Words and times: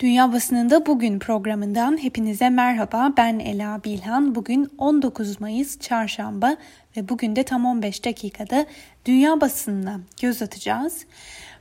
Dünya 0.00 0.32
Basınında 0.32 0.86
Bugün 0.86 1.18
programından 1.18 2.02
hepinize 2.02 2.50
merhaba. 2.50 3.12
Ben 3.16 3.38
Ela 3.38 3.84
Bilhan. 3.84 4.34
Bugün 4.34 4.68
19 4.78 5.40
Mayıs 5.40 5.80
Çarşamba 5.80 6.56
ve 6.96 7.08
bugün 7.08 7.36
de 7.36 7.42
tam 7.42 7.64
15 7.64 8.04
dakikada 8.04 8.66
dünya 9.06 9.40
basınına 9.40 10.00
göz 10.20 10.42
atacağız. 10.42 11.06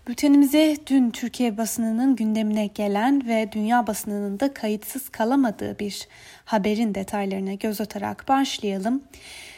Bültenimize 0.07 0.75
dün 0.87 1.09
Türkiye 1.09 1.57
basınının 1.57 2.15
gündemine 2.15 2.67
gelen 2.67 3.27
ve 3.27 3.49
dünya 3.51 3.87
basınının 3.87 4.39
da 4.39 4.53
kayıtsız 4.53 5.09
kalamadığı 5.09 5.79
bir 5.79 6.07
haberin 6.45 6.95
detaylarına 6.95 7.53
göz 7.53 7.81
atarak 7.81 8.27
başlayalım. 8.27 9.03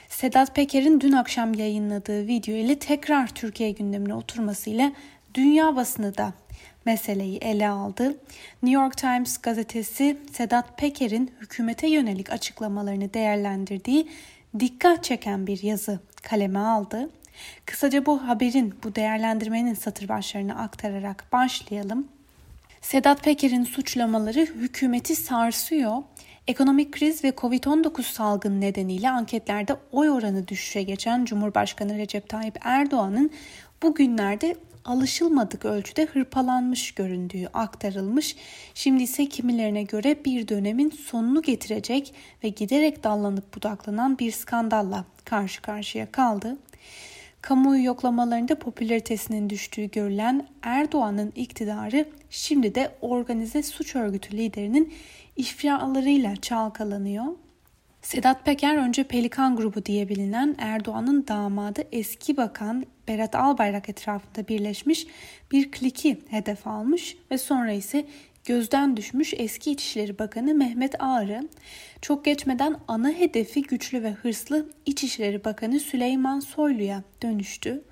Sedat 0.09 0.55
Peker'in 0.55 1.01
dün 1.01 1.11
akşam 1.11 1.53
yayınladığı 1.53 2.27
video 2.27 2.55
ile 2.55 2.79
tekrar 2.79 3.27
Türkiye 3.27 3.71
gündemine 3.71 4.13
oturmasıyla 4.13 4.91
dünya 5.33 5.75
basını 5.75 6.17
da 6.17 6.33
meseleyi 6.85 7.37
ele 7.37 7.69
aldı. 7.69 8.17
New 8.63 8.81
York 8.81 8.97
Times 8.97 9.37
gazetesi 9.37 10.17
Sedat 10.33 10.77
Peker'in 10.77 11.31
hükümete 11.41 11.87
yönelik 11.87 12.29
açıklamalarını 12.29 13.13
değerlendirdiği 13.13 14.07
dikkat 14.59 15.03
çeken 15.03 15.47
bir 15.47 15.63
yazı 15.63 15.99
kaleme 16.23 16.59
aldı. 16.59 17.09
Kısaca 17.65 18.05
bu 18.05 18.27
haberin, 18.27 18.75
bu 18.83 18.95
değerlendirmenin 18.95 19.73
satır 19.73 20.07
başlarını 20.07 20.59
aktararak 20.59 21.25
başlayalım. 21.31 22.07
Sedat 22.81 23.23
Peker'in 23.23 23.63
suçlamaları 23.63 24.39
hükümeti 24.39 25.15
sarsıyor. 25.15 26.03
Ekonomik 26.47 26.91
kriz 26.91 27.23
ve 27.23 27.29
Covid-19 27.29 28.03
salgını 28.03 28.61
nedeniyle 28.61 29.09
anketlerde 29.09 29.75
oy 29.91 30.09
oranı 30.09 30.47
düşüşe 30.47 30.83
geçen 30.83 31.25
Cumhurbaşkanı 31.25 31.97
Recep 31.97 32.29
Tayyip 32.29 32.57
Erdoğan'ın 32.61 33.31
bugünlerde 33.83 34.55
alışılmadık 34.85 35.65
ölçüde 35.65 36.05
hırpalanmış 36.05 36.91
göründüğü 36.91 37.47
aktarılmış. 37.53 38.35
Şimdi 38.73 39.03
ise 39.03 39.29
kimilerine 39.29 39.83
göre 39.83 40.25
bir 40.25 40.47
dönemin 40.47 40.89
sonunu 40.89 41.41
getirecek 41.41 42.13
ve 42.43 42.49
giderek 42.49 43.03
dallanıp 43.03 43.55
budaklanan 43.55 44.19
bir 44.19 44.31
skandalla 44.31 45.05
karşı 45.25 45.61
karşıya 45.61 46.11
kaldı. 46.11 46.57
Kamuoyu 47.41 47.83
yoklamalarında 47.83 48.59
popülaritesinin 48.59 49.49
düştüğü 49.49 49.91
görülen 49.91 50.47
Erdoğan'ın 50.61 51.33
iktidarı 51.35 52.05
şimdi 52.29 52.75
de 52.75 52.95
organize 53.01 53.63
suç 53.63 53.95
örgütü 53.95 54.37
liderinin 54.37 54.93
ifralarıyla 55.37 56.35
çalkalanıyor. 56.35 57.25
Sedat 58.01 58.45
Peker 58.45 58.77
önce 58.77 59.03
Pelikan 59.03 59.55
grubu 59.55 59.85
diye 59.85 60.09
bilinen 60.09 60.55
Erdoğan'ın 60.57 61.27
damadı 61.27 61.83
eski 61.91 62.37
bakan 62.37 62.85
Berat 63.07 63.35
Albayrak 63.35 63.89
etrafında 63.89 64.47
birleşmiş 64.47 65.07
bir 65.51 65.71
kliki 65.71 66.19
hedef 66.29 66.67
almış 66.67 67.17
ve 67.31 67.37
sonra 67.37 67.71
ise 67.71 68.05
gözden 68.45 68.97
düşmüş 68.97 69.33
eski 69.37 69.71
İçişleri 69.71 70.19
Bakanı 70.19 70.53
Mehmet 70.53 70.95
Ağrı, 71.03 71.49
çok 72.01 72.25
geçmeden 72.25 72.75
ana 72.87 73.09
hedefi 73.09 73.61
güçlü 73.61 74.03
ve 74.03 74.11
hırslı 74.11 74.69
İçişleri 74.85 75.45
Bakanı 75.45 75.79
Süleyman 75.79 76.39
Soylu'ya 76.39 77.03
dönüştü. 77.21 77.83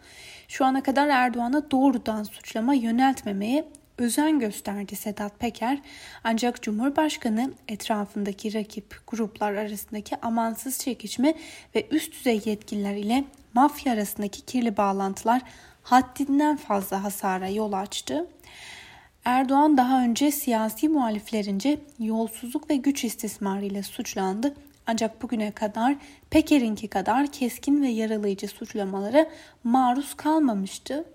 Şu 0.47 0.65
ana 0.65 0.83
kadar 0.83 1.07
Erdoğan'a 1.07 1.71
doğrudan 1.71 2.23
suçlama 2.23 2.73
yöneltmemeye 2.73 3.65
özen 4.01 4.39
gösterdi 4.39 4.95
Sedat 4.95 5.39
Peker 5.39 5.81
ancak 6.23 6.61
Cumhurbaşkanı 6.61 7.51
etrafındaki 7.67 8.53
rakip 8.53 9.01
gruplar 9.07 9.53
arasındaki 9.53 10.15
amansız 10.21 10.79
çekişme 10.79 11.33
ve 11.75 11.87
üst 11.91 12.13
düzey 12.13 12.41
yetkililer 12.45 12.95
ile 12.95 13.23
mafya 13.53 13.93
arasındaki 13.93 14.41
kirli 14.41 14.77
bağlantılar 14.77 15.41
haddinden 15.83 16.57
fazla 16.57 17.03
hasara 17.03 17.47
yol 17.47 17.73
açtı. 17.73 18.27
Erdoğan 19.25 19.77
daha 19.77 20.03
önce 20.03 20.31
siyasi 20.31 20.89
muhaliflerince 20.89 21.79
yolsuzluk 21.99 22.69
ve 22.69 22.75
güç 22.75 23.03
istismarı 23.03 23.65
ile 23.65 23.83
suçlandı 23.83 24.55
ancak 24.87 25.21
bugüne 25.21 25.51
kadar 25.51 25.95
Peker'inki 26.29 26.87
kadar 26.87 27.27
keskin 27.27 27.81
ve 27.81 27.87
yaralayıcı 27.87 28.47
suçlamalara 28.47 29.29
maruz 29.63 30.13
kalmamıştı. 30.13 31.05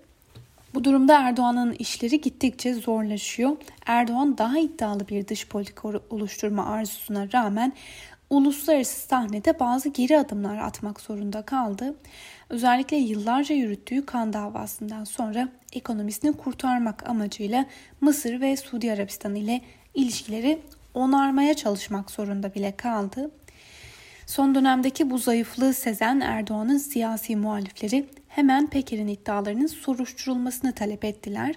Bu 0.75 0.83
durumda 0.83 1.19
Erdoğan'ın 1.19 1.71
işleri 1.71 2.21
gittikçe 2.21 2.73
zorlaşıyor. 2.73 3.57
Erdoğan 3.85 4.37
daha 4.37 4.59
iddialı 4.59 5.07
bir 5.07 5.27
dış 5.27 5.47
politika 5.47 5.87
oluşturma 6.09 6.65
arzusuna 6.65 7.27
rağmen 7.33 7.73
uluslararası 8.29 9.07
sahnede 9.07 9.59
bazı 9.59 9.89
geri 9.89 10.19
adımlar 10.19 10.57
atmak 10.57 11.01
zorunda 11.01 11.41
kaldı. 11.41 11.95
Özellikle 12.49 12.97
yıllarca 12.97 13.55
yürüttüğü 13.55 14.05
kan 14.05 14.33
davasından 14.33 15.03
sonra 15.03 15.49
ekonomisini 15.73 16.33
kurtarmak 16.33 17.09
amacıyla 17.09 17.65
Mısır 18.01 18.41
ve 18.41 18.57
Suudi 18.57 18.91
Arabistan 18.91 19.35
ile 19.35 19.61
ilişkileri 19.93 20.59
onarmaya 20.93 21.53
çalışmak 21.53 22.11
zorunda 22.11 22.53
bile 22.53 22.75
kaldı. 22.75 23.31
Son 24.25 24.55
dönemdeki 24.55 25.09
bu 25.09 25.17
zayıflığı 25.17 25.73
sezen 25.73 26.19
Erdoğan'ın 26.19 26.77
siyasi 26.77 27.35
muhalifleri 27.35 28.05
hemen 28.35 28.67
Peker'in 28.67 29.07
iddialarının 29.07 29.67
soruşturulmasını 29.67 30.71
talep 30.71 31.05
ettiler. 31.05 31.55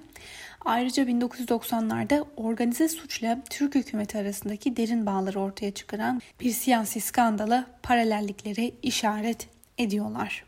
Ayrıca 0.65 1.03
1990'larda 1.03 2.25
organize 2.37 2.89
suçla 2.89 3.39
Türk 3.50 3.75
hükümeti 3.75 4.19
arasındaki 4.19 4.77
derin 4.77 5.06
bağları 5.06 5.41
ortaya 5.41 5.71
çıkaran 5.71 6.21
bir 6.41 6.50
siyasi 6.50 7.00
skandala 7.00 7.66
paralellikleri 7.83 8.75
işaret 8.83 9.49
ediyorlar. 9.78 10.44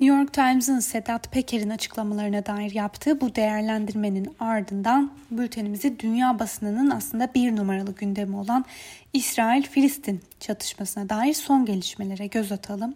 New 0.00 0.16
York 0.16 0.32
Times'ın 0.32 0.80
Sedat 0.80 1.32
Peker'in 1.32 1.70
açıklamalarına 1.70 2.46
dair 2.46 2.74
yaptığı 2.74 3.20
bu 3.20 3.34
değerlendirmenin 3.34 4.36
ardından 4.40 5.12
bültenimizi 5.30 5.98
dünya 5.98 6.38
basınının 6.38 6.90
aslında 6.90 7.34
bir 7.34 7.56
numaralı 7.56 7.94
gündemi 7.94 8.36
olan 8.36 8.64
İsrail-Filistin 9.12 10.20
çatışmasına 10.40 11.08
dair 11.08 11.34
son 11.34 11.64
gelişmelere 11.64 12.26
göz 12.26 12.52
atalım. 12.52 12.94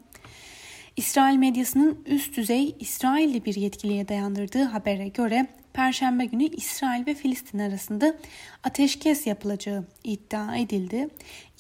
İsrail 0.97 1.37
medyasının 1.37 1.99
üst 2.07 2.37
düzey 2.37 2.77
İsrailli 2.81 3.45
bir 3.45 3.55
yetkiliye 3.55 4.09
dayandırdığı 4.09 4.65
habere 4.65 5.09
göre 5.09 5.47
Perşembe 5.73 6.25
günü 6.25 6.45
İsrail 6.45 7.07
ve 7.07 7.15
Filistin 7.15 7.59
arasında 7.59 8.15
ateşkes 8.65 9.27
yapılacağı 9.27 9.85
iddia 10.05 10.57
edildi. 10.57 11.09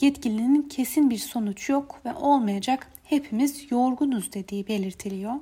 Yetkilinin 0.01 0.63
kesin 0.63 1.11
bir 1.11 1.19
sonuç 1.19 1.69
yok 1.69 2.01
ve 2.05 2.15
olmayacak 2.15 2.87
hepimiz 3.05 3.73
yorgunuz 3.73 4.33
dediği 4.33 4.69
belirtiliyor. 4.69 5.35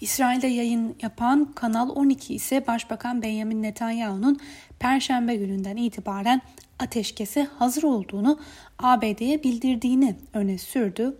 İsrail'de 0.00 0.46
yayın 0.46 0.96
yapan 1.02 1.52
Kanal 1.54 1.88
12 1.88 2.34
ise 2.34 2.66
Başbakan 2.66 3.22
Benjamin 3.22 3.62
Netanyahu'nun 3.62 4.40
Perşembe 4.78 5.36
gününden 5.36 5.76
itibaren 5.76 6.42
ateşkese 6.78 7.48
hazır 7.58 7.82
olduğunu 7.82 8.40
ABD'ye 8.78 9.42
bildirdiğini 9.42 10.16
öne 10.34 10.58
sürdü. 10.58 11.18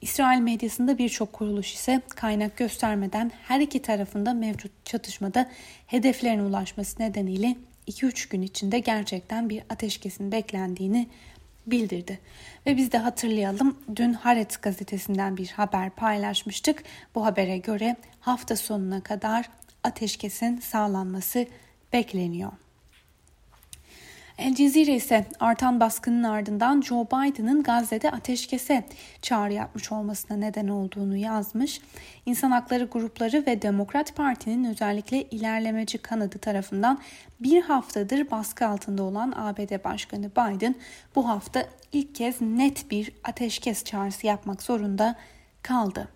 İsrail 0.00 0.40
medyasında 0.40 0.98
birçok 0.98 1.32
kuruluş 1.32 1.74
ise 1.74 2.02
kaynak 2.08 2.56
göstermeden 2.56 3.32
her 3.42 3.60
iki 3.60 3.82
tarafında 3.82 4.34
mevcut 4.34 4.72
çatışmada 4.84 5.50
hedeflerine 5.86 6.42
ulaşması 6.42 7.02
nedeniyle 7.02 7.56
2-3 7.88 8.30
gün 8.30 8.42
içinde 8.42 8.78
gerçekten 8.78 9.50
bir 9.50 9.62
ateşkesin 9.70 10.32
beklendiğini 10.32 11.08
bildirdi. 11.66 12.18
Ve 12.66 12.76
biz 12.76 12.92
de 12.92 12.98
hatırlayalım 12.98 13.76
dün 13.96 14.12
Haaretz 14.12 14.56
gazetesinden 14.56 15.36
bir 15.36 15.48
haber 15.48 15.90
paylaşmıştık. 15.90 16.84
Bu 17.14 17.24
habere 17.24 17.58
göre 17.58 17.96
hafta 18.20 18.56
sonuna 18.56 19.00
kadar 19.00 19.48
ateşkesin 19.84 20.60
sağlanması 20.60 21.46
bekleniyor. 21.92 22.52
El 24.38 24.54
Cezire 24.54 24.94
ise 24.94 25.26
artan 25.40 25.80
baskının 25.80 26.22
ardından 26.22 26.82
Joe 26.82 27.06
Biden'ın 27.06 27.62
Gazze'de 27.62 28.10
ateşkese 28.10 28.84
çağrı 29.22 29.52
yapmış 29.52 29.92
olmasına 29.92 30.36
neden 30.36 30.68
olduğunu 30.68 31.16
yazmış. 31.16 31.80
İnsan 32.26 32.50
hakları 32.50 32.84
grupları 32.84 33.46
ve 33.46 33.62
Demokrat 33.62 34.16
Parti'nin 34.16 34.64
özellikle 34.64 35.22
ilerlemeci 35.22 35.98
kanadı 35.98 36.38
tarafından 36.38 36.98
bir 37.40 37.62
haftadır 37.62 38.30
baskı 38.30 38.66
altında 38.66 39.02
olan 39.02 39.32
ABD 39.36 39.84
Başkanı 39.84 40.30
Biden 40.30 40.74
bu 41.14 41.28
hafta 41.28 41.66
ilk 41.92 42.14
kez 42.14 42.40
net 42.40 42.90
bir 42.90 43.12
ateşkes 43.24 43.84
çağrısı 43.84 44.26
yapmak 44.26 44.62
zorunda 44.62 45.16
kaldı. 45.62 46.08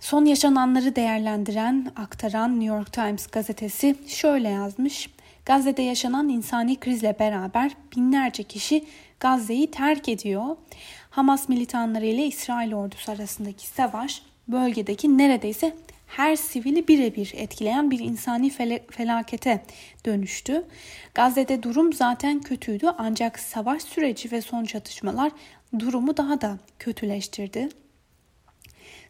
Son 0.00 0.24
yaşananları 0.24 0.96
değerlendiren, 0.96 1.92
aktaran 1.96 2.60
New 2.60 2.76
York 2.76 2.92
Times 2.92 3.26
gazetesi 3.26 3.96
şöyle 4.06 4.48
yazmış. 4.48 5.15
Gazze'de 5.46 5.82
yaşanan 5.82 6.28
insani 6.28 6.80
krizle 6.80 7.18
beraber 7.18 7.72
binlerce 7.96 8.42
kişi 8.42 8.84
Gazze'yi 9.20 9.70
terk 9.70 10.08
ediyor. 10.08 10.56
Hamas 11.10 11.48
militanları 11.48 12.06
ile 12.06 12.26
İsrail 12.26 12.74
ordusu 12.74 13.12
arasındaki 13.12 13.66
savaş 13.66 14.22
bölgedeki 14.48 15.18
neredeyse 15.18 15.76
her 16.06 16.36
sivili 16.36 16.88
birebir 16.88 17.32
etkileyen 17.36 17.90
bir 17.90 17.98
insani 17.98 18.50
felakete 18.90 19.62
dönüştü. 20.06 20.64
Gazze'de 21.14 21.62
durum 21.62 21.92
zaten 21.92 22.40
kötüydü 22.40 22.86
ancak 22.98 23.38
savaş 23.38 23.82
süreci 23.82 24.32
ve 24.32 24.40
son 24.40 24.64
çatışmalar 24.64 25.32
durumu 25.78 26.16
daha 26.16 26.40
da 26.40 26.58
kötüleştirdi. 26.78 27.68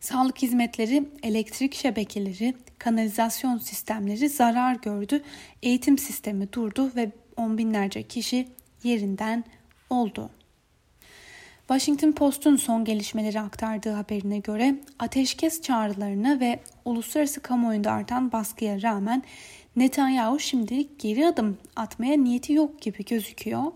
Sağlık 0.07 0.43
hizmetleri, 0.43 1.09
elektrik 1.23 1.75
şebekeleri, 1.75 2.55
kanalizasyon 2.79 3.59
sistemleri 3.59 4.29
zarar 4.29 4.75
gördü. 4.75 5.23
Eğitim 5.63 5.99
sistemi 5.99 6.53
durdu 6.53 6.91
ve 6.97 7.11
on 7.37 7.59
binlerce 7.59 8.03
kişi 8.03 8.49
yerinden 8.83 9.45
oldu. 9.91 10.31
Washington 11.59 12.13
Post'un 12.13 12.57
son 12.57 12.85
gelişmeleri 12.85 13.41
aktardığı 13.41 13.91
haberine 13.91 14.39
göre 14.39 14.81
ateşkes 14.99 15.63
çağrılarına 15.63 16.41
ve 16.41 16.61
uluslararası 16.85 17.41
kamuoyunda 17.41 17.93
artan 17.93 18.33
baskıya 18.33 18.83
rağmen 18.83 19.23
Netanyahu 19.77 20.39
şimdilik 20.39 21.01
geri 21.01 21.27
adım 21.27 21.59
atmaya 21.77 22.17
niyeti 22.17 22.53
yok 22.53 22.83
gibi 22.83 23.05
gözüküyor. 23.05 23.73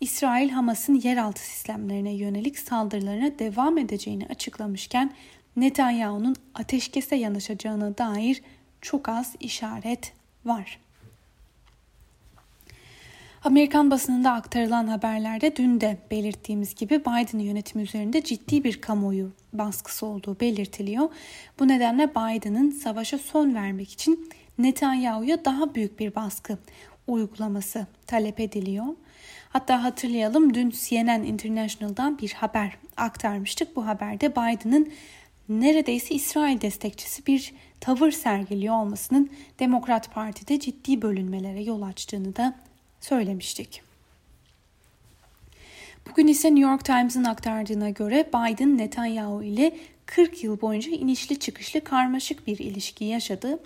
İsrail 0.00 0.50
Hamas'ın 0.50 0.94
yeraltı 0.94 1.42
sistemlerine 1.42 2.12
yönelik 2.12 2.58
saldırılarına 2.58 3.38
devam 3.38 3.78
edeceğini 3.78 4.26
açıklamışken 4.26 5.12
Netanyahu'nun 5.56 6.36
ateşkese 6.54 7.16
yanaşacağına 7.16 7.98
dair 7.98 8.42
çok 8.80 9.08
az 9.08 9.36
işaret 9.40 10.12
var. 10.44 10.78
Amerikan 13.44 13.90
basınında 13.90 14.32
aktarılan 14.32 14.86
haberlerde 14.86 15.56
dün 15.56 15.80
de 15.80 15.98
belirttiğimiz 16.10 16.74
gibi 16.74 17.00
Biden 17.00 17.38
yönetimi 17.38 17.82
üzerinde 17.82 18.24
ciddi 18.24 18.64
bir 18.64 18.80
kamuoyu 18.80 19.32
baskısı 19.52 20.06
olduğu 20.06 20.40
belirtiliyor. 20.40 21.08
Bu 21.58 21.68
nedenle 21.68 22.10
Biden'ın 22.10 22.70
savaşa 22.70 23.18
son 23.18 23.54
vermek 23.54 23.92
için 23.92 24.30
Netanyahu'ya 24.58 25.44
daha 25.44 25.74
büyük 25.74 25.98
bir 25.98 26.14
baskı 26.14 26.58
uygulaması 27.06 27.86
talep 28.06 28.40
ediliyor. 28.40 28.86
Hatta 29.48 29.84
hatırlayalım 29.84 30.54
dün 30.54 30.70
CNN 30.70 31.22
International'dan 31.22 32.18
bir 32.18 32.32
haber 32.32 32.76
aktarmıştık. 32.96 33.76
Bu 33.76 33.86
haberde 33.86 34.32
Biden'ın 34.32 34.92
neredeyse 35.48 36.14
İsrail 36.14 36.60
destekçisi 36.60 37.26
bir 37.26 37.54
tavır 37.80 38.10
sergiliyor 38.10 38.74
olmasının 38.74 39.30
Demokrat 39.58 40.14
Parti'de 40.14 40.60
ciddi 40.60 41.02
bölünmelere 41.02 41.62
yol 41.62 41.82
açtığını 41.82 42.36
da 42.36 42.54
söylemiştik. 43.00 43.82
Bugün 46.10 46.26
ise 46.26 46.54
New 46.54 46.70
York 46.70 46.84
Times'ın 46.84 47.24
aktardığına 47.24 47.90
göre 47.90 48.28
Biden 48.28 48.78
Netanyahu 48.78 49.42
ile 49.42 49.76
40 50.06 50.44
yıl 50.44 50.60
boyunca 50.60 50.92
inişli 50.92 51.38
çıkışlı 51.38 51.84
karmaşık 51.84 52.46
bir 52.46 52.58
ilişki 52.58 53.04
yaşadı. 53.04 53.58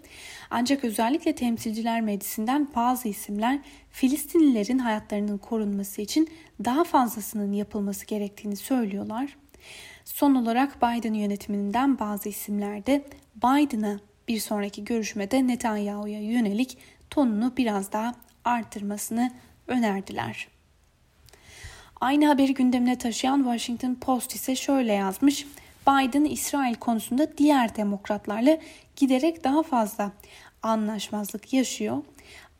Ancak 0.51 0.85
özellikle 0.85 1.35
temsilciler 1.35 2.01
meclisinden 2.01 2.69
bazı 2.77 3.09
isimler 3.09 3.59
Filistinlilerin 3.91 4.79
hayatlarının 4.79 5.39
korunması 5.39 6.03
için 6.03 6.29
daha 6.65 6.85
fazlasının 6.85 7.53
yapılması 7.53 8.07
gerektiğini 8.07 8.57
söylüyorlar. 8.57 9.37
Son 10.09 10.35
olarak 10.35 10.83
Biden 10.83 11.15
yönetiminden 11.15 11.99
bazı 11.99 12.29
isimler 12.29 12.87
de 12.87 13.05
Biden'a 13.37 14.01
bir 14.29 14.41
sonraki 14.41 14.85
görüşmede 14.85 15.47
Netanyahu'ya 15.47 16.21
yönelik 16.21 16.79
tonunu 17.11 17.53
biraz 17.57 17.93
daha 17.93 18.15
artırmasını 18.45 19.33
önerdiler. 19.67 20.49
Aynı 22.01 22.27
haberi 22.27 22.55
gündemine 22.55 22.99
taşıyan 22.99 23.43
Washington 23.43 23.95
Post 23.95 24.35
ise 24.35 24.57
şöyle 24.57 24.93
yazmış. 24.93 25.47
Biden 25.89 26.25
İsrail 26.25 26.75
konusunda 26.75 27.39
diğer 27.39 27.77
demokratlarla 27.77 28.59
giderek 28.97 29.45
daha 29.45 29.63
fazla 29.63 30.13
anlaşmazlık 30.63 31.53
yaşıyor. 31.53 32.03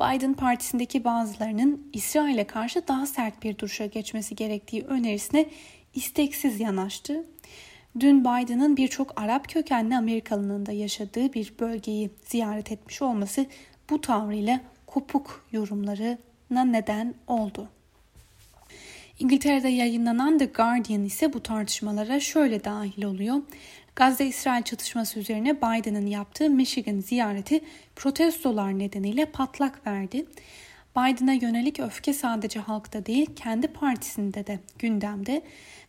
Biden 0.01 0.35
partisindeki 0.35 1.05
bazılarının 1.05 1.91
İsrail'e 1.93 2.45
karşı 2.45 2.89
daha 2.89 3.07
sert 3.07 3.43
bir 3.43 3.59
duruşa 3.59 3.87
geçmesi 3.87 4.35
gerektiği 4.35 4.85
önerisine 4.85 5.47
isteksiz 5.99 6.61
yanaştı. 6.61 7.25
Dün 8.01 8.21
Biden'ın 8.21 8.77
birçok 8.77 9.21
Arap 9.21 9.49
kökenli 9.49 9.97
Amerikalının 9.97 10.67
da 10.67 10.73
yaşadığı 10.73 11.33
bir 11.33 11.53
bölgeyi 11.61 12.11
ziyaret 12.25 12.73
etmiş 12.73 13.03
olması 13.03 13.47
bu 13.91 14.01
tavrıyla 14.01 14.61
kopuk 14.87 15.47
yorumlarına 15.53 16.65
neden 16.65 17.15
oldu. 17.27 17.69
İngiltere'de 19.19 19.69
yayınlanan 19.69 20.39
The 20.39 20.45
Guardian 20.45 21.05
ise 21.05 21.33
bu 21.33 21.43
tartışmalara 21.43 22.21
şöyle 22.21 22.65
dahil 22.65 23.05
oluyor. 23.05 23.43
Gazze-İsrail 23.97 24.63
çatışması 24.63 25.21
üzerine 25.21 25.57
Biden'ın 25.57 26.07
yaptığı 26.07 26.51
Michigan 26.51 27.01
ziyareti 27.01 27.61
protestolar 27.97 28.79
nedeniyle 28.79 29.25
patlak 29.25 29.87
verdi. 29.87 30.27
Biden'a 30.97 31.33
yönelik 31.33 31.81
öfke 31.81 32.13
sadece 32.13 32.61
halkta 32.61 33.07
değil 33.07 33.31
kendi 33.37 33.67
partisinde 33.67 34.47
de 34.47 34.59
gündemde 34.79 35.43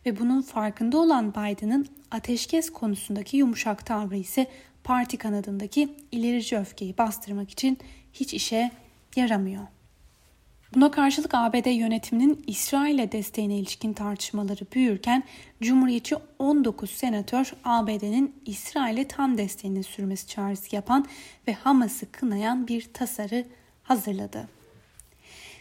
ve 0.06 0.18
bunun 0.18 0.42
farkında 0.42 0.98
olan 0.98 1.30
Biden'ın 1.34 1.86
ateşkes 2.10 2.70
konusundaki 2.70 3.36
yumuşak 3.36 3.86
tavrı 3.86 4.16
ise 4.16 4.46
parti 4.84 5.16
kanadındaki 5.16 5.88
ilerici 6.12 6.58
öfkeyi 6.58 6.98
bastırmak 6.98 7.50
için 7.50 7.78
hiç 8.12 8.34
işe 8.34 8.70
yaramıyor. 9.16 9.66
Buna 10.74 10.90
karşılık 10.90 11.34
ABD 11.34 11.66
yönetiminin 11.66 12.44
İsrail'e 12.46 13.12
desteğine 13.12 13.58
ilişkin 13.58 13.92
tartışmaları 13.92 14.60
büyürken 14.74 15.24
Cumhuriyetçi 15.62 16.16
19 16.38 16.90
senatör 16.90 17.52
ABD'nin 17.64 18.34
İsrail'e 18.46 19.08
tam 19.08 19.38
desteğini 19.38 19.82
sürmesi 19.82 20.28
çağrısı 20.28 20.76
yapan 20.76 21.06
ve 21.48 21.52
Hamas'ı 21.52 22.12
kınayan 22.12 22.68
bir 22.68 22.92
tasarı 22.92 23.46
hazırladı. 23.82 24.59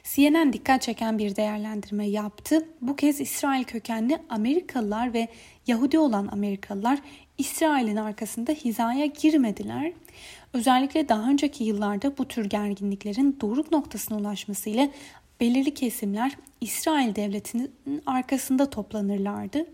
CNN 0.04 0.54
dikkat 0.54 0.82
çeken 0.82 1.20
bir 1.20 1.36
değerlendirme 1.36 2.08
yaptı. 2.08 2.68
Bu 2.82 2.96
kez 2.96 3.22
İsrail 3.22 3.64
kökenli 3.64 4.18
Amerikalılar 4.30 5.14
ve 5.14 5.28
Yahudi 5.68 6.00
olan 6.00 6.28
Amerikalılar 6.28 7.00
İsrail'in 7.38 7.96
arkasında 7.96 8.52
hizaya 8.52 9.06
girmediler. 9.06 9.92
Özellikle 10.54 11.10
daha 11.10 11.30
önceki 11.30 11.64
yıllarda 11.64 12.18
bu 12.18 12.28
tür 12.28 12.46
gerginliklerin 12.46 13.38
doruk 13.42 13.72
noktasına 13.72 14.18
ulaşmasıyla 14.18 14.90
belirli 15.40 15.74
kesimler 15.74 16.38
İsrail 16.62 17.16
devletinin 17.16 17.72
arkasında 18.06 18.70
toplanırlardı. 18.70 19.66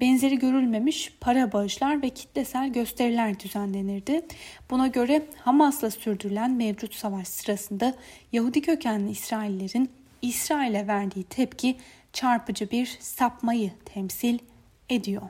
Benzeri 0.00 0.38
görülmemiş 0.38 1.12
para 1.20 1.52
bağışlar 1.52 2.02
ve 2.02 2.10
kitlesel 2.10 2.72
gösteriler 2.72 3.40
düzenlenirdi. 3.40 4.26
Buna 4.70 4.86
göre 4.86 5.26
Hamas'la 5.44 5.90
sürdürülen 5.90 6.50
mevcut 6.50 6.94
savaş 6.94 7.28
sırasında 7.28 7.94
Yahudi 8.32 8.60
kökenli 8.60 9.10
İsraillerin 9.10 9.90
İsrail'e 10.22 10.86
verdiği 10.86 11.24
tepki 11.24 11.76
çarpıcı 12.12 12.70
bir 12.70 12.98
sapmayı 13.00 13.70
temsil 13.84 14.38
ediyor. 14.88 15.22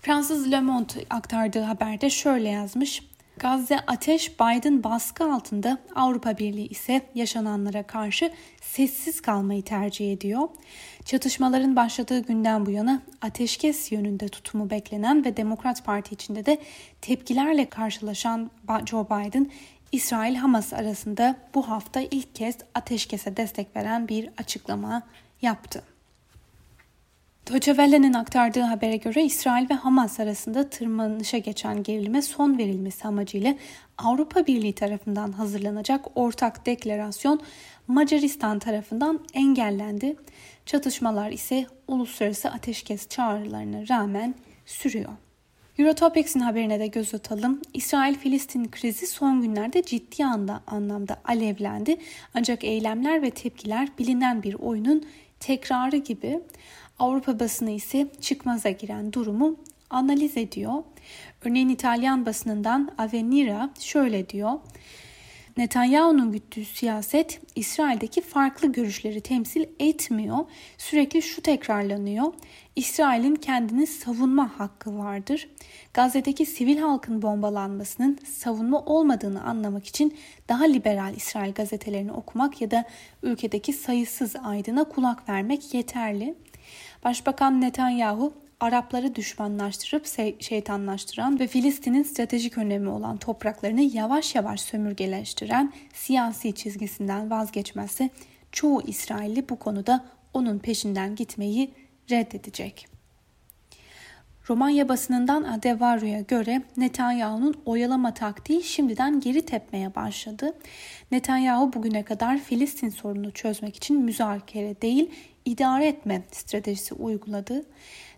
Fransız 0.00 0.52
Le 0.52 0.60
Monde 0.60 0.92
aktardığı 1.10 1.62
haberde 1.62 2.10
şöyle 2.10 2.48
yazmış. 2.48 3.02
Gazze 3.38 3.78
ateş 3.86 4.40
Biden 4.40 4.84
baskı 4.84 5.32
altında 5.32 5.78
Avrupa 5.94 6.38
Birliği 6.38 6.68
ise 6.68 7.02
yaşananlara 7.14 7.82
karşı 7.82 8.32
sessiz 8.60 9.20
kalmayı 9.20 9.62
tercih 9.62 10.12
ediyor. 10.12 10.48
Çatışmaların 11.04 11.76
başladığı 11.76 12.22
günden 12.22 12.66
bu 12.66 12.70
yana 12.70 13.02
ateşkes 13.22 13.92
yönünde 13.92 14.28
tutumu 14.28 14.70
beklenen 14.70 15.24
ve 15.24 15.36
Demokrat 15.36 15.84
Parti 15.84 16.14
içinde 16.14 16.46
de 16.46 16.58
tepkilerle 17.00 17.68
karşılaşan 17.68 18.50
Joe 18.86 19.06
Biden, 19.06 19.50
İsrail-Hamas 19.92 20.72
arasında 20.72 21.36
bu 21.54 21.68
hafta 21.68 22.00
ilk 22.00 22.34
kez 22.34 22.56
ateşkese 22.74 23.36
destek 23.36 23.76
veren 23.76 24.08
bir 24.08 24.30
açıklama 24.38 25.02
yaptı. 25.42 25.82
Deutsche 27.52 28.18
aktardığı 28.18 28.60
habere 28.60 28.96
göre 28.96 29.24
İsrail 29.24 29.70
ve 29.70 29.74
Hamas 29.74 30.20
arasında 30.20 30.70
tırmanışa 30.70 31.38
geçen 31.38 31.82
gerilime 31.82 32.22
son 32.22 32.58
verilmesi 32.58 33.08
amacıyla 33.08 33.54
Avrupa 33.98 34.46
Birliği 34.46 34.72
tarafından 34.72 35.32
hazırlanacak 35.32 36.06
ortak 36.14 36.66
deklarasyon 36.66 37.40
Macaristan 37.86 38.58
tarafından 38.58 39.20
engellendi. 39.34 40.16
Çatışmalar 40.66 41.30
ise 41.30 41.66
uluslararası 41.86 42.50
ateşkes 42.50 43.08
çağrılarına 43.08 43.88
rağmen 43.88 44.34
sürüyor. 44.66 45.12
Eurotopics'in 45.78 46.40
haberine 46.40 46.80
de 46.80 46.86
göz 46.86 47.14
atalım. 47.14 47.60
İsrail-Filistin 47.74 48.70
krizi 48.70 49.06
son 49.06 49.42
günlerde 49.42 49.82
ciddi 49.82 50.24
anda, 50.24 50.60
anlamda 50.66 51.20
alevlendi. 51.24 51.96
Ancak 52.34 52.64
eylemler 52.64 53.22
ve 53.22 53.30
tepkiler 53.30 53.88
bilinen 53.98 54.42
bir 54.42 54.54
oyunun 54.54 55.04
tekrarı 55.40 55.96
gibi. 55.96 56.40
Avrupa 56.98 57.40
basını 57.40 57.70
ise 57.70 58.06
çıkmaza 58.20 58.70
giren 58.70 59.12
durumu 59.12 59.56
analiz 59.90 60.36
ediyor. 60.36 60.72
Örneğin 61.44 61.68
İtalyan 61.68 62.26
basınından 62.26 62.90
Avenira 62.98 63.70
şöyle 63.80 64.28
diyor. 64.28 64.52
Netanyahu'nun 65.56 66.32
güttüğü 66.32 66.64
siyaset 66.64 67.40
İsrail'deki 67.56 68.20
farklı 68.20 68.72
görüşleri 68.72 69.20
temsil 69.20 69.64
etmiyor. 69.80 70.38
Sürekli 70.78 71.22
şu 71.22 71.42
tekrarlanıyor. 71.42 72.32
İsrail'in 72.76 73.34
kendini 73.36 73.86
savunma 73.86 74.58
hakkı 74.58 74.98
vardır. 74.98 75.48
Gazze'deki 75.94 76.46
sivil 76.46 76.78
halkın 76.78 77.22
bombalanmasının 77.22 78.18
savunma 78.24 78.80
olmadığını 78.80 79.42
anlamak 79.42 79.86
için 79.86 80.16
daha 80.48 80.64
liberal 80.64 81.16
İsrail 81.16 81.52
gazetelerini 81.52 82.12
okumak 82.12 82.60
ya 82.60 82.70
da 82.70 82.84
ülkedeki 83.22 83.72
sayısız 83.72 84.36
aydına 84.44 84.84
kulak 84.84 85.28
vermek 85.28 85.74
yeterli. 85.74 86.34
Başbakan 87.04 87.60
Netanyahu 87.60 88.32
Arapları 88.60 89.14
düşmanlaştırıp 89.14 90.06
şeytanlaştıran 90.42 91.40
ve 91.40 91.46
Filistin'in 91.46 92.02
stratejik 92.02 92.58
önemi 92.58 92.88
olan 92.88 93.16
topraklarını 93.16 93.80
yavaş 93.80 94.34
yavaş 94.34 94.60
sömürgeleştiren 94.60 95.72
siyasi 95.92 96.54
çizgisinden 96.54 97.30
vazgeçmezse 97.30 98.10
çoğu 98.52 98.82
İsrailli 98.86 99.48
bu 99.48 99.58
konuda 99.58 100.04
onun 100.34 100.58
peşinden 100.58 101.14
gitmeyi 101.14 101.70
reddedecek. 102.10 102.97
Romanya 104.48 104.88
basınından 104.88 105.42
Adevaru'ya 105.42 106.20
göre 106.20 106.62
Netanyahu'nun 106.76 107.54
oyalama 107.66 108.14
taktiği 108.14 108.62
şimdiden 108.62 109.20
geri 109.20 109.42
tepmeye 109.42 109.94
başladı. 109.94 110.54
Netanyahu 111.12 111.72
bugüne 111.72 112.02
kadar 112.02 112.38
Filistin 112.38 112.88
sorununu 112.88 113.30
çözmek 113.30 113.76
için 113.76 114.00
müzakere 114.00 114.82
değil, 114.82 115.10
idare 115.44 115.86
etme 115.86 116.22
stratejisi 116.32 116.94
uyguladı. 116.94 117.66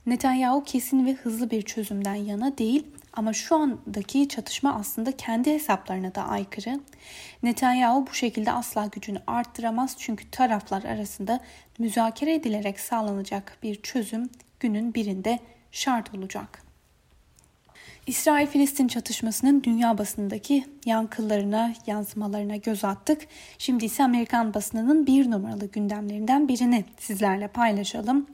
Netanyahu 0.07 0.65
kesin 0.65 1.07
ve 1.07 1.13
hızlı 1.13 1.51
bir 1.51 1.63
çözümden 1.63 2.15
yana 2.15 2.59
değil 2.59 2.87
ama 3.13 3.33
şu 3.33 3.57
andaki 3.57 4.29
çatışma 4.29 4.75
aslında 4.75 5.17
kendi 5.17 5.53
hesaplarına 5.53 6.15
da 6.15 6.23
aykırı. 6.23 6.81
Netanyahu 7.43 8.07
bu 8.07 8.15
şekilde 8.15 8.53
asla 8.53 8.87
gücünü 8.87 9.19
arttıramaz 9.27 9.97
çünkü 9.99 10.31
taraflar 10.31 10.85
arasında 10.85 11.41
müzakere 11.79 12.35
edilerek 12.35 12.81
sağlanacak 12.81 13.59
bir 13.63 13.83
çözüm 13.83 14.31
günün 14.61 14.95
birinde 14.95 15.39
şart 15.73 16.15
olacak. 16.15 16.63
İsrail-Filistin 18.07 18.89
çatışmasının 18.89 19.63
dünya 19.63 19.99
basınındaki 19.99 20.65
yankılarına, 20.87 21.75
yansımalarına 21.87 22.57
göz 22.57 22.85
attık. 22.85 23.27
Şimdi 23.59 23.85
ise 23.85 24.05
Amerikan 24.05 24.55
basınının 24.55 25.07
bir 25.07 25.31
numaralı 25.31 25.67
gündemlerinden 25.67 26.49
birini 26.49 26.85
sizlerle 26.99 27.49
paylaşalım. 27.49 28.27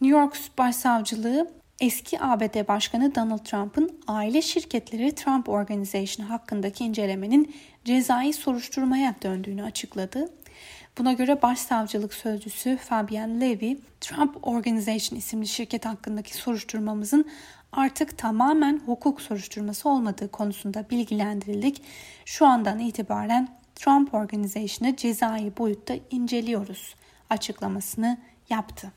New 0.00 0.18
York 0.18 0.36
Başsavcılığı 0.58 1.50
eski 1.80 2.20
ABD 2.20 2.68
Başkanı 2.68 3.14
Donald 3.14 3.44
Trump'ın 3.44 4.00
aile 4.06 4.42
şirketleri 4.42 5.14
Trump 5.14 5.48
Organization 5.48 6.26
hakkındaki 6.26 6.84
incelemenin 6.84 7.54
cezai 7.84 8.32
soruşturmaya 8.32 9.14
döndüğünü 9.22 9.62
açıkladı. 9.62 10.28
Buna 10.98 11.12
göre 11.12 11.42
başsavcılık 11.42 12.14
sözcüsü 12.14 12.76
Fabian 12.76 13.40
Levy, 13.40 13.76
Trump 14.00 14.48
Organization 14.48 15.18
isimli 15.18 15.48
şirket 15.48 15.86
hakkındaki 15.86 16.36
soruşturmamızın 16.36 17.30
artık 17.72 18.18
tamamen 18.18 18.80
hukuk 18.86 19.20
soruşturması 19.20 19.88
olmadığı 19.88 20.30
konusunda 20.30 20.90
bilgilendirildik. 20.90 21.82
Şu 22.24 22.46
andan 22.46 22.78
itibaren 22.78 23.48
Trump 23.74 24.14
Organization'ı 24.14 24.96
cezai 24.96 25.56
boyutta 25.58 25.94
inceliyoruz 26.10 26.94
açıklamasını 27.30 28.18
yaptı. 28.50 28.92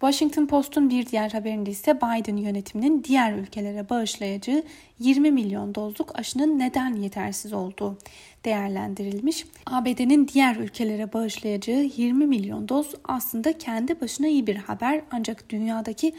Washington 0.00 0.46
Post'un 0.46 0.90
bir 0.90 1.06
diğer 1.06 1.30
haberinde 1.30 1.70
ise 1.70 1.96
Biden 1.96 2.36
yönetiminin 2.36 3.04
diğer 3.04 3.32
ülkelere 3.32 3.88
bağışlayacağı 3.88 4.62
20 4.98 5.30
milyon 5.30 5.74
dozluk 5.74 6.18
aşının 6.18 6.58
neden 6.58 6.94
yetersiz 6.94 7.52
olduğu 7.52 7.98
değerlendirilmiş. 8.44 9.46
ABD'nin 9.66 10.28
diğer 10.28 10.56
ülkelere 10.56 11.12
bağışlayacağı 11.12 11.82
20 11.96 12.26
milyon 12.26 12.68
doz 12.68 12.94
aslında 13.04 13.58
kendi 13.58 14.00
başına 14.00 14.26
iyi 14.26 14.46
bir 14.46 14.56
haber 14.56 15.02
ancak 15.10 15.50
dünyadaki 15.50 16.14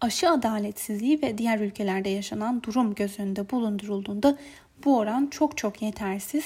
aşı 0.00 0.30
adaletsizliği 0.30 1.22
ve 1.22 1.38
diğer 1.38 1.60
ülkelerde 1.60 2.08
yaşanan 2.08 2.62
durum 2.62 2.94
göz 2.94 3.20
önünde 3.20 3.50
bulundurulduğunda 3.50 4.38
bu 4.84 4.98
oran 4.98 5.26
çok 5.26 5.56
çok 5.56 5.82
yetersiz. 5.82 6.44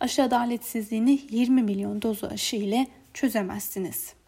Aşı 0.00 0.22
adaletsizliğini 0.22 1.20
20 1.30 1.62
milyon 1.62 2.02
dozu 2.02 2.26
aşı 2.26 2.56
ile 2.56 2.86
çözemezsiniz. 3.14 4.21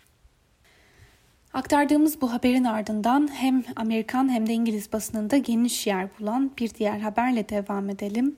Aktardığımız 1.54 2.20
bu 2.20 2.32
haberin 2.32 2.64
ardından 2.64 3.28
hem 3.32 3.62
Amerikan 3.76 4.28
hem 4.28 4.46
de 4.48 4.52
İngiliz 4.52 4.92
basınında 4.92 5.36
geniş 5.36 5.86
yer 5.86 6.08
bulan 6.18 6.50
bir 6.58 6.74
diğer 6.74 6.98
haberle 6.98 7.48
devam 7.48 7.90
edelim. 7.90 8.36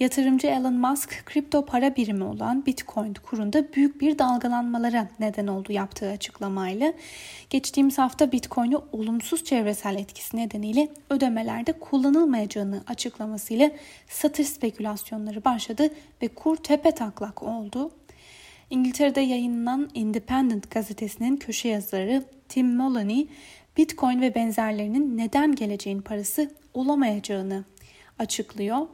Yatırımcı 0.00 0.46
Elon 0.46 0.74
Musk 0.74 1.26
kripto 1.26 1.66
para 1.66 1.96
birimi 1.96 2.24
olan 2.24 2.66
Bitcoin 2.66 3.14
kurunda 3.14 3.72
büyük 3.72 4.00
bir 4.00 4.18
dalgalanmalara 4.18 5.08
neden 5.20 5.46
oldu 5.46 5.72
yaptığı 5.72 6.10
açıklamayla. 6.10 6.92
Geçtiğimiz 7.50 7.98
hafta 7.98 8.32
Bitcoin'i 8.32 8.76
olumsuz 8.92 9.44
çevresel 9.44 9.96
etkisi 9.96 10.36
nedeniyle 10.36 10.88
ödemelerde 11.10 11.72
kullanılmayacağını 11.72 12.82
açıklamasıyla 12.86 13.70
satış 14.08 14.48
spekülasyonları 14.48 15.44
başladı 15.44 15.90
ve 16.22 16.28
kur 16.28 16.56
tepe 16.56 16.90
taklak 16.90 17.42
oldu. 17.42 17.90
İngiltere'de 18.70 19.20
yayınlanan 19.20 19.90
Independent 19.94 20.70
gazetesinin 20.70 21.36
köşe 21.36 21.68
yazarı 21.68 22.24
Tim 22.48 22.76
Moloney, 22.76 23.28
Bitcoin 23.76 24.20
ve 24.20 24.34
benzerlerinin 24.34 25.16
neden 25.16 25.54
geleceğin 25.54 26.00
parası 26.00 26.50
olamayacağını 26.74 27.64
açıklıyor. 28.18 28.86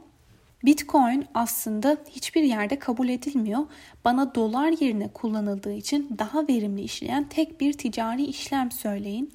Bitcoin 0.65 1.25
aslında 1.33 1.97
hiçbir 2.09 2.43
yerde 2.43 2.79
kabul 2.79 3.09
edilmiyor. 3.09 3.59
Bana 4.05 4.35
dolar 4.35 4.81
yerine 4.81 5.07
kullanıldığı 5.07 5.73
için 5.73 6.15
daha 6.19 6.47
verimli 6.47 6.81
işleyen 6.81 7.23
tek 7.23 7.61
bir 7.61 7.73
ticari 7.73 8.23
işlem 8.23 8.71
söyleyin. 8.71 9.33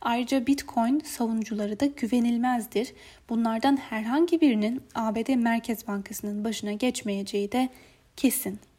Ayrıca 0.00 0.46
Bitcoin 0.46 1.00
savunucuları 1.00 1.80
da 1.80 1.86
güvenilmezdir. 1.86 2.92
Bunlardan 3.28 3.76
herhangi 3.76 4.40
birinin 4.40 4.82
ABD 4.94 5.34
Merkez 5.34 5.88
Bankası'nın 5.88 6.44
başına 6.44 6.72
geçmeyeceği 6.72 7.52
de 7.52 7.68
kesin. 8.16 8.69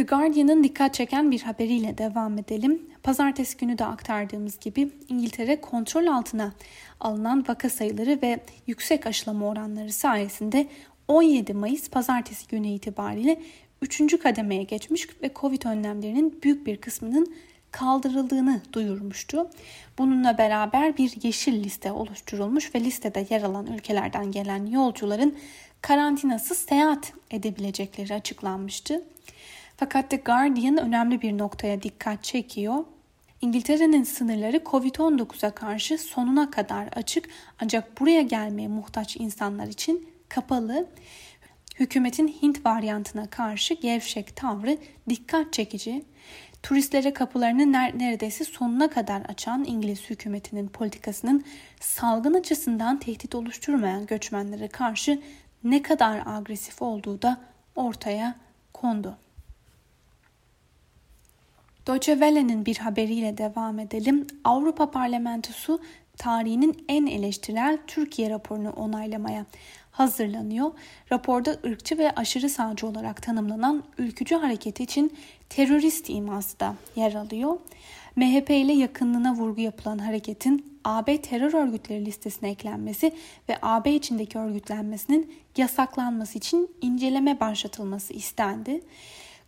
The 0.00 0.06
Guardian'ın 0.06 0.64
dikkat 0.64 0.94
çeken 0.94 1.30
bir 1.30 1.42
haberiyle 1.42 1.98
devam 1.98 2.38
edelim. 2.38 2.82
Pazartesi 3.02 3.56
günü 3.56 3.78
de 3.78 3.84
aktardığımız 3.84 4.58
gibi 4.58 4.90
İngiltere 5.08 5.60
kontrol 5.60 6.06
altına 6.06 6.52
alınan 7.00 7.44
vaka 7.48 7.70
sayıları 7.70 8.18
ve 8.22 8.40
yüksek 8.66 9.06
aşılama 9.06 9.46
oranları 9.46 9.92
sayesinde 9.92 10.68
17 11.08 11.54
Mayıs 11.54 11.90
pazartesi 11.90 12.48
günü 12.48 12.68
itibariyle 12.68 13.40
3. 13.82 14.18
kademeye 14.18 14.62
geçmiş 14.62 15.08
ve 15.22 15.30
Covid 15.36 15.62
önlemlerinin 15.62 16.40
büyük 16.42 16.66
bir 16.66 16.76
kısmının 16.76 17.34
kaldırıldığını 17.70 18.60
duyurmuştu. 18.72 19.50
Bununla 19.98 20.38
beraber 20.38 20.96
bir 20.96 21.22
yeşil 21.22 21.64
liste 21.64 21.92
oluşturulmuş 21.92 22.74
ve 22.74 22.80
listede 22.80 23.26
yer 23.30 23.42
alan 23.42 23.66
ülkelerden 23.66 24.32
gelen 24.32 24.66
yolcuların 24.66 25.36
karantinasız 25.82 26.58
seyahat 26.58 27.12
edebilecekleri 27.30 28.14
açıklanmıştı. 28.14 29.02
Fakat 29.80 30.10
The 30.10 30.16
Guardian 30.16 30.76
önemli 30.76 31.22
bir 31.22 31.38
noktaya 31.38 31.82
dikkat 31.82 32.24
çekiyor. 32.24 32.84
İngiltere'nin 33.40 34.02
sınırları 34.02 34.56
Covid-19'a 34.56 35.50
karşı 35.50 35.98
sonuna 35.98 36.50
kadar 36.50 36.86
açık 36.86 37.28
ancak 37.62 38.00
buraya 38.00 38.22
gelmeye 38.22 38.68
muhtaç 38.68 39.16
insanlar 39.16 39.66
için 39.66 40.08
kapalı. 40.28 40.86
Hükümetin 41.78 42.28
Hint 42.28 42.66
varyantına 42.66 43.30
karşı 43.30 43.74
gevşek 43.74 44.36
tavrı 44.36 44.78
dikkat 45.08 45.52
çekici. 45.52 46.04
Turistlere 46.62 47.12
kapılarını 47.12 47.72
neredeyse 47.72 48.44
sonuna 48.44 48.90
kadar 48.90 49.20
açan 49.20 49.64
İngiliz 49.64 50.10
hükümetinin 50.10 50.68
politikasının 50.68 51.44
salgın 51.80 52.34
açısından 52.34 52.98
tehdit 52.98 53.34
oluşturmayan 53.34 54.06
göçmenlere 54.06 54.68
karşı 54.68 55.22
ne 55.64 55.82
kadar 55.82 56.22
agresif 56.26 56.82
olduğu 56.82 57.22
da 57.22 57.40
ortaya 57.76 58.34
kondu. 58.72 59.16
Deutsche 61.90 62.12
Welle'nin 62.12 62.66
bir 62.66 62.76
haberiyle 62.76 63.38
devam 63.38 63.78
edelim. 63.78 64.26
Avrupa 64.44 64.90
Parlamentosu 64.90 65.80
tarihinin 66.16 66.84
en 66.88 67.06
eleştirel 67.06 67.78
Türkiye 67.86 68.30
raporunu 68.30 68.70
onaylamaya 68.70 69.46
hazırlanıyor. 69.90 70.70
Raporda 71.12 71.56
ırkçı 71.66 71.98
ve 71.98 72.10
aşırı 72.10 72.48
sağcı 72.50 72.86
olarak 72.86 73.22
tanımlanan 73.22 73.84
ülkücü 73.98 74.34
hareket 74.34 74.80
için 74.80 75.16
terörist 75.48 76.10
iması 76.10 76.60
da 76.60 76.74
yer 76.96 77.14
alıyor. 77.14 77.58
MHP 78.16 78.50
ile 78.50 78.72
yakınlığına 78.72 79.34
vurgu 79.34 79.60
yapılan 79.60 79.98
hareketin 79.98 80.78
AB 80.84 81.22
terör 81.22 81.54
örgütleri 81.54 82.06
listesine 82.06 82.50
eklenmesi 82.50 83.12
ve 83.48 83.58
AB 83.62 83.94
içindeki 83.94 84.38
örgütlenmesinin 84.38 85.32
yasaklanması 85.56 86.38
için 86.38 86.70
inceleme 86.80 87.40
başlatılması 87.40 88.12
istendi. 88.12 88.80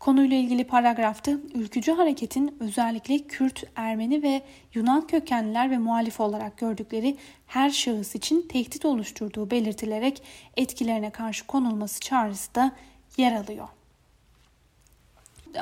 Konuyla 0.02 0.36
ilgili 0.36 0.64
paragrafta 0.64 1.30
ülkücü 1.54 1.92
hareketin 1.92 2.56
özellikle 2.60 3.18
Kürt, 3.18 3.64
Ermeni 3.76 4.22
ve 4.22 4.42
Yunan 4.74 5.06
kökenliler 5.06 5.70
ve 5.70 5.78
muhalif 5.78 6.20
olarak 6.20 6.58
gördükleri 6.58 7.16
her 7.46 7.70
şahıs 7.70 8.14
için 8.14 8.48
tehdit 8.48 8.84
oluşturduğu 8.84 9.50
belirtilerek 9.50 10.22
etkilerine 10.56 11.10
karşı 11.10 11.46
konulması 11.46 12.00
çağrısı 12.00 12.54
da 12.54 12.72
yer 13.16 13.32
alıyor. 13.32 13.68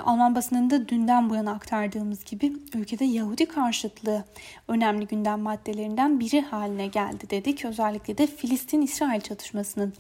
Alman 0.05 0.35
basınında 0.35 0.89
dünden 0.89 1.31
bu 1.31 1.35
yana 1.35 1.53
aktardığımız 1.53 2.25
gibi 2.25 2.53
ülkede 2.75 3.05
Yahudi 3.05 3.47
karşıtlığı 3.47 4.25
önemli 4.69 5.07
gündem 5.07 5.41
maddelerinden 5.41 6.21
biri 6.21 6.41
haline 6.41 6.87
geldi 6.87 7.31
dedik. 7.31 7.65
Özellikle 7.65 8.19
de 8.19 8.27
Filistin-İsrail 8.27 9.21
çatışmasının 9.21 9.95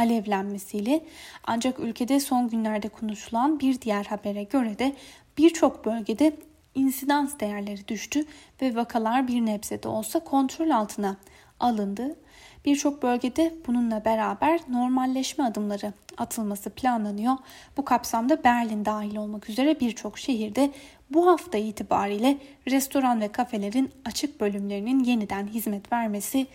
alevlenmesiyle 0.00 1.04
ancak 1.44 1.80
ülkede 1.80 2.20
son 2.20 2.48
günlerde 2.48 2.88
konuşulan 2.88 3.60
bir 3.60 3.80
diğer 3.80 4.04
habere 4.04 4.42
göre 4.42 4.78
de 4.78 4.92
birçok 5.38 5.84
bölgede 5.84 6.36
insidans 6.74 7.40
değerleri 7.40 7.88
düştü 7.88 8.24
ve 8.62 8.76
vakalar 8.76 9.28
bir 9.28 9.46
nebze 9.46 9.82
de 9.82 9.88
olsa 9.88 10.20
kontrol 10.20 10.70
altına 10.70 11.16
alındı. 11.60 12.16
Birçok 12.64 13.02
bölgede 13.02 13.54
bununla 13.66 14.04
beraber 14.04 14.60
normalleşme 14.68 15.44
adımları 15.44 15.92
atılması 16.18 16.70
planlanıyor. 16.70 17.36
Bu 17.76 17.84
kapsamda 17.84 18.44
Berlin 18.44 18.84
dahil 18.84 19.16
olmak 19.16 19.50
üzere 19.50 19.80
birçok 19.80 20.18
şehirde 20.18 20.70
bu 21.10 21.26
hafta 21.26 21.58
itibariyle 21.58 22.38
restoran 22.70 23.20
ve 23.20 23.28
kafelerin 23.28 23.90
açık 24.04 24.40
bölümlerinin 24.40 25.04
yeniden 25.04 25.46
hizmet 25.46 25.92
vermesi 25.92 26.46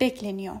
bekleniyor. 0.00 0.56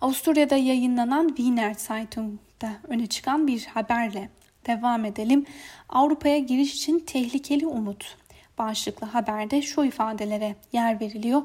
Avusturya'da 0.00 0.56
yayınlanan 0.56 1.28
Wiener 1.28 1.74
Zeitung'da 1.74 2.70
öne 2.88 3.06
çıkan 3.06 3.46
bir 3.46 3.64
haberle 3.66 4.28
devam 4.66 5.04
edelim. 5.04 5.46
Avrupa'ya 5.88 6.38
giriş 6.38 6.74
için 6.74 7.00
tehlikeli 7.00 7.66
umut 7.66 8.16
başlıklı 8.58 9.06
haberde 9.06 9.62
şu 9.62 9.84
ifadelere 9.84 10.56
yer 10.72 11.00
veriliyor. 11.00 11.42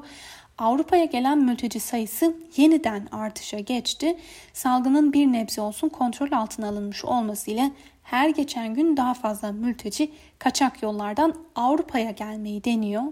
Avrupa'ya 0.58 1.04
gelen 1.04 1.38
mülteci 1.38 1.80
sayısı 1.80 2.36
yeniden 2.56 3.08
artışa 3.12 3.58
geçti. 3.58 4.16
Salgının 4.52 5.12
bir 5.12 5.26
nebze 5.26 5.60
olsun 5.60 5.88
kontrol 5.88 6.32
altına 6.32 6.68
alınmış 6.68 7.04
olmasıyla 7.04 7.70
her 8.02 8.28
geçen 8.28 8.74
gün 8.74 8.96
daha 8.96 9.14
fazla 9.14 9.52
mülteci 9.52 10.12
kaçak 10.38 10.82
yollardan 10.82 11.34
Avrupa'ya 11.54 12.10
gelmeyi 12.10 12.64
deniyor. 12.64 13.02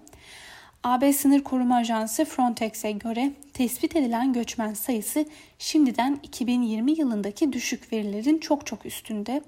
AB 0.84 1.12
Sınır 1.12 1.40
Koruma 1.40 1.76
Ajansı 1.76 2.24
Frontex'e 2.24 2.92
göre 2.92 3.32
tespit 3.52 3.96
edilen 3.96 4.32
göçmen 4.32 4.74
sayısı 4.74 5.26
şimdiden 5.58 6.18
2020 6.22 6.92
yılındaki 6.92 7.52
düşük 7.52 7.92
verilerin 7.92 8.38
çok 8.38 8.66
çok 8.66 8.86
üstünde. 8.86 9.42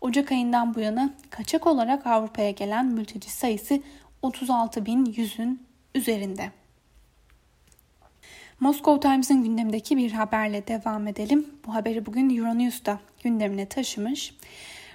Ocak 0.00 0.32
ayından 0.32 0.74
bu 0.74 0.80
yana 0.80 1.10
kaçak 1.30 1.66
olarak 1.66 2.06
Avrupa'ya 2.06 2.50
gelen 2.50 2.86
mülteci 2.86 3.30
sayısı 3.30 3.80
36.100'ün 4.22 5.62
üzerinde. 5.94 6.50
Moscow 8.60 9.08
Times'ın 9.08 9.44
gündemdeki 9.44 9.96
bir 9.96 10.12
haberle 10.12 10.66
devam 10.66 11.06
edelim. 11.06 11.46
Bu 11.66 11.74
haberi 11.74 12.06
bugün 12.06 12.36
Euronews'da 12.36 13.00
gündemine 13.22 13.66
taşımış. 13.66 14.34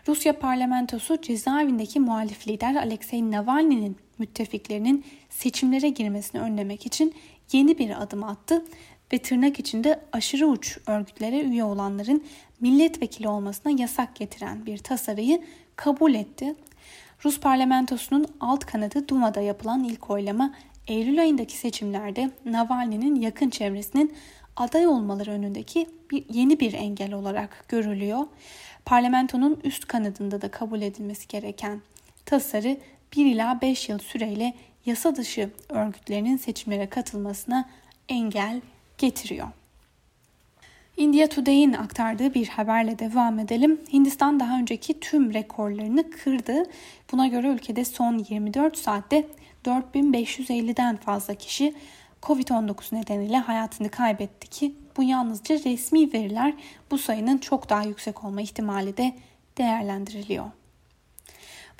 Rusya 0.07 0.39
parlamentosu 0.39 1.21
cezaevindeki 1.21 1.99
muhalif 1.99 2.47
lider 2.47 2.75
Alexei 2.75 3.31
Navalny'nin 3.31 3.97
müttefiklerinin 4.17 5.05
seçimlere 5.29 5.89
girmesini 5.89 6.41
önlemek 6.41 6.85
için 6.85 7.13
yeni 7.51 7.77
bir 7.77 8.01
adım 8.01 8.23
attı 8.23 8.65
ve 9.13 9.17
tırnak 9.17 9.59
içinde 9.59 9.99
aşırı 10.11 10.47
uç 10.47 10.77
örgütlere 10.87 11.41
üye 11.41 11.63
olanların 11.63 12.23
milletvekili 12.59 13.27
olmasına 13.27 13.81
yasak 13.81 14.15
getiren 14.15 14.65
bir 14.65 14.77
tasarıyı 14.77 15.41
kabul 15.75 16.13
etti. 16.13 16.55
Rus 17.25 17.39
parlamentosunun 17.39 18.25
alt 18.39 18.65
kanadı 18.65 19.07
Duma'da 19.07 19.41
yapılan 19.41 19.83
ilk 19.83 20.09
oylama 20.09 20.53
Eylül 20.87 21.21
ayındaki 21.21 21.57
seçimlerde 21.57 22.31
Navalny'nin 22.45 23.15
yakın 23.15 23.49
çevresinin 23.49 24.13
aday 24.55 24.87
olmaları 24.87 25.31
önündeki 25.31 25.89
bir, 26.11 26.25
yeni 26.29 26.59
bir 26.59 26.73
engel 26.73 27.13
olarak 27.13 27.65
görülüyor. 27.69 28.27
Parlamentonun 28.85 29.59
üst 29.63 29.87
kanadında 29.87 30.41
da 30.41 30.51
kabul 30.51 30.81
edilmesi 30.81 31.27
gereken 31.27 31.81
tasarı 32.25 32.77
1 33.15 33.25
ila 33.25 33.61
5 33.61 33.89
yıl 33.89 33.99
süreyle 33.99 34.53
yasa 34.85 35.15
dışı 35.15 35.49
örgütlerinin 35.69 36.37
seçimlere 36.37 36.89
katılmasına 36.89 37.69
engel 38.09 38.61
getiriyor. 38.97 39.47
India 40.97 41.27
Today'in 41.27 41.73
aktardığı 41.73 42.33
bir 42.33 42.47
haberle 42.47 42.99
devam 42.99 43.39
edelim. 43.39 43.81
Hindistan 43.93 44.39
daha 44.39 44.57
önceki 44.57 44.99
tüm 44.99 45.33
rekorlarını 45.33 46.11
kırdı. 46.11 46.63
Buna 47.11 47.27
göre 47.27 47.47
ülkede 47.47 47.85
son 47.85 48.25
24 48.29 48.77
saatte 48.77 49.27
4550'den 49.65 50.97
fazla 50.97 51.35
kişi 51.35 51.73
Covid-19 52.21 52.95
nedeniyle 52.95 53.37
hayatını 53.37 53.89
kaybetti 53.89 54.47
ki 54.47 54.75
bu 54.97 55.03
yalnızca 55.03 55.55
resmi 55.55 56.13
veriler 56.13 56.53
bu 56.91 56.97
sayının 56.97 57.37
çok 57.37 57.69
daha 57.69 57.83
yüksek 57.83 58.23
olma 58.23 58.41
ihtimali 58.41 58.97
de 58.97 59.13
değerlendiriliyor. 59.57 60.45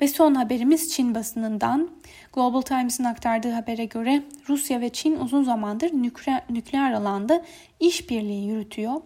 Ve 0.00 0.08
son 0.08 0.34
haberimiz 0.34 0.92
Çin 0.92 1.14
basınından. 1.14 1.90
Global 2.32 2.60
Times'ın 2.60 3.04
aktardığı 3.04 3.50
habere 3.50 3.84
göre 3.84 4.22
Rusya 4.48 4.80
ve 4.80 4.88
Çin 4.88 5.16
uzun 5.16 5.44
zamandır 5.44 5.92
nükleer, 5.92 6.42
nükleer 6.50 6.92
alanda 6.92 7.44
işbirliği 7.80 8.48
yürütüyor. 8.48 9.00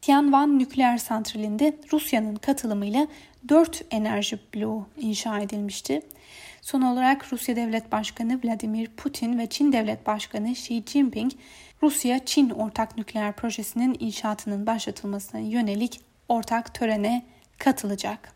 Tianwan 0.00 0.58
nükleer 0.58 0.98
santralinde 0.98 1.76
Rusya'nın 1.92 2.34
katılımıyla 2.34 3.06
4 3.48 3.84
enerji 3.90 4.38
bloğu 4.54 4.86
inşa 5.00 5.38
edilmişti. 5.38 6.02
Son 6.62 6.82
olarak 6.82 7.32
Rusya 7.32 7.56
Devlet 7.56 7.92
Başkanı 7.92 8.40
Vladimir 8.44 8.88
Putin 8.88 9.38
ve 9.38 9.46
Çin 9.46 9.72
Devlet 9.72 10.06
Başkanı 10.06 10.48
Xi 10.48 10.82
Jinping 10.86 11.32
Rusya-Çin 11.82 12.50
ortak 12.50 12.96
nükleer 12.98 13.32
projesinin 13.32 13.96
inşaatının 14.00 14.66
başlatılmasına 14.66 15.40
yönelik 15.40 16.00
ortak 16.28 16.74
törene 16.74 17.22
katılacak. 17.58 18.34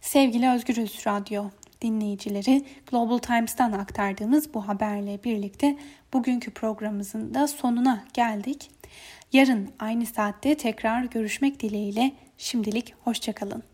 Sevgili 0.00 0.48
Özgürüz 0.48 1.06
Radyo 1.06 1.44
dinleyicileri 1.82 2.64
Global 2.90 3.18
Times'tan 3.18 3.72
aktardığımız 3.72 4.54
bu 4.54 4.68
haberle 4.68 5.24
birlikte 5.24 5.78
bugünkü 6.12 6.50
programımızın 6.50 7.34
da 7.34 7.48
sonuna 7.48 8.04
geldik. 8.14 8.70
Yarın 9.32 9.70
aynı 9.78 10.06
saatte 10.06 10.54
tekrar 10.54 11.04
görüşmek 11.04 11.60
dileğiyle 11.60 12.12
şimdilik 12.38 12.94
hoşçakalın. 13.04 13.69